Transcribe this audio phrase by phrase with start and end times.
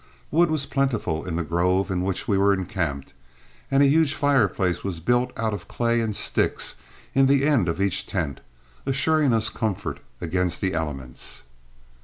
[0.31, 3.13] Wood was plentiful in the grove in which we were encamped,
[3.69, 6.73] and a huge fireplace was built out of clay and sticks
[7.13, 8.41] in the end of each tent,
[8.87, 11.43] assuring us comfort against the elements.